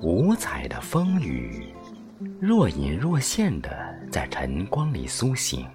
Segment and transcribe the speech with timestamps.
[0.00, 1.66] 五彩的风雨，
[2.40, 5.66] 若隐若现的在晨光里苏醒，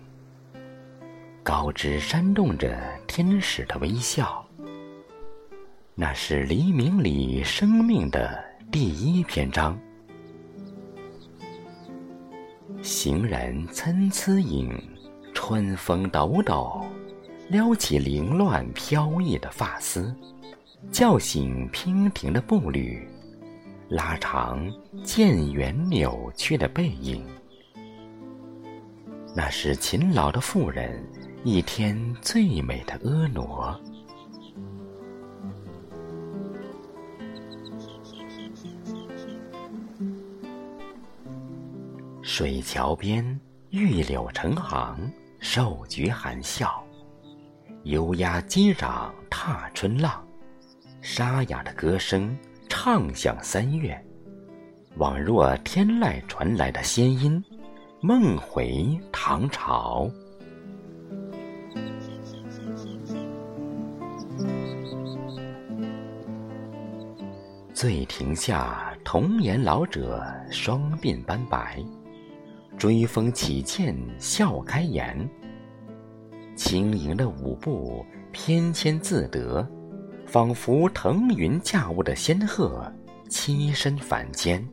[1.44, 2.76] 高枝煽动着
[3.06, 4.44] 天使的微笑。
[5.94, 9.78] 那是黎明里生命的第一篇章。
[12.82, 14.76] 行人参差影，
[15.50, 16.80] 春风抖抖，
[17.48, 20.14] 撩起凌乱飘逸的发丝，
[20.92, 23.04] 叫醒娉婷的步履，
[23.88, 24.72] 拉长
[25.04, 27.26] 渐远扭曲的背影。
[29.36, 31.04] 那是勤劳的妇人
[31.44, 33.80] 一天最美的婀娜。
[42.22, 43.40] 水桥边，
[43.72, 46.84] 玉柳成行，瘦菊含笑，
[47.84, 50.24] 优雅击掌踏春浪，
[51.02, 52.38] 沙哑的歌声
[52.68, 54.00] 唱响三月，
[54.98, 57.44] 宛若天籁传来的仙音，
[58.02, 60.10] 梦回唐朝。
[67.74, 71.82] 醉亭下，童颜老者双鬓斑白。
[72.80, 75.30] 追风起剑，笑开颜。
[76.56, 79.68] 轻盈的舞步，翩跹自得，
[80.26, 82.90] 仿佛腾云驾雾的仙鹤
[83.28, 84.66] 栖身凡间。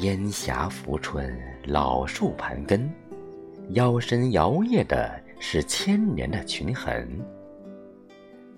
[0.00, 2.92] 烟霞浮春，老树盘根，
[3.70, 7.08] 腰身摇曳的是千年的裙痕。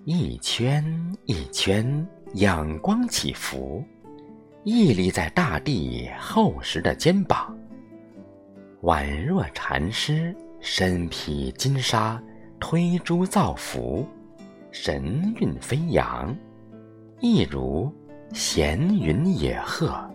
[0.09, 0.81] 一圈
[1.25, 3.83] 一圈，阳光起伏，
[4.63, 7.53] 屹立在大地厚实的肩膀，
[8.83, 12.23] 宛若禅师身披金沙，
[12.57, 14.07] 推珠造福，
[14.71, 16.33] 神韵飞扬，
[17.19, 17.93] 一如
[18.31, 20.09] 闲云野鹤。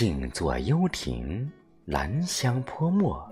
[0.00, 1.46] 静坐幽亭，
[1.84, 3.22] 兰香泼墨，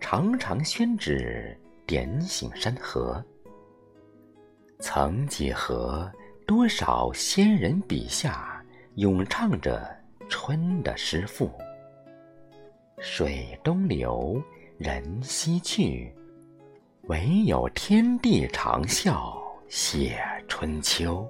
[0.00, 1.56] 长长宣纸
[1.86, 3.24] 点醒山河。
[4.80, 6.10] 曾几何，
[6.44, 8.60] 多少仙人笔下
[8.96, 9.88] 咏唱着
[10.28, 11.48] 春的诗赋。
[12.98, 14.42] 水东流，
[14.78, 16.12] 人西去，
[17.02, 21.24] 唯有天地长啸写春秋。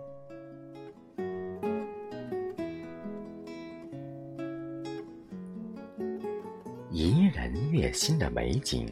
[6.93, 8.85] 怡人悦心的美景，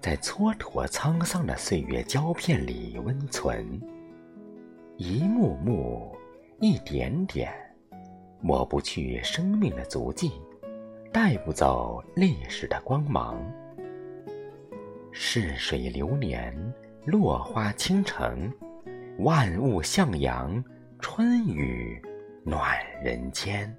[0.00, 3.80] 在蹉跎沧桑的岁月胶片里温存。
[4.96, 6.12] 一幕幕，
[6.58, 7.52] 一点点，
[8.40, 10.32] 抹不去生命的足迹，
[11.12, 13.40] 带不走历史的光芒。
[15.12, 16.52] 逝水流年，
[17.04, 18.52] 落花倾城，
[19.18, 20.62] 万物向阳，
[20.98, 22.02] 春雨
[22.42, 23.72] 暖人间。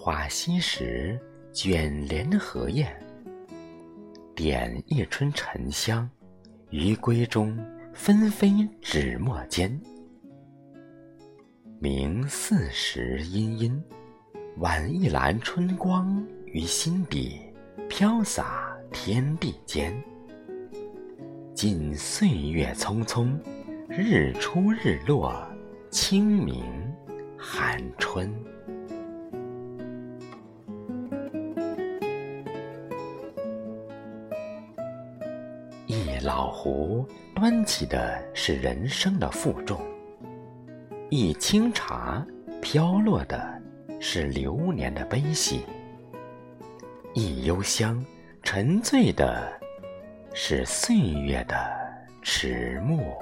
[0.00, 1.20] 花夕拾，
[1.52, 2.88] 卷帘荷叶，
[4.32, 6.08] 点一春沉香，
[6.70, 7.58] 于闺中
[7.92, 8.48] 纷飞
[8.80, 9.68] 纸墨间。
[11.80, 13.84] 明四时阴阴，
[14.58, 17.40] 挽一篮春光于心底，
[17.88, 19.92] 飘洒天地间。
[21.54, 23.36] 尽岁月匆匆，
[23.88, 25.44] 日出日落，
[25.90, 26.64] 清明
[27.36, 28.32] 寒春。
[35.98, 37.04] 一老壶
[37.34, 39.80] 端起的是人生的负重，
[41.10, 42.24] 一清茶
[42.62, 43.60] 飘落的
[43.98, 45.64] 是流年的悲喜，
[47.14, 48.04] 一幽香
[48.44, 49.52] 沉醉的
[50.32, 51.56] 是岁月的
[52.22, 53.12] 迟暮。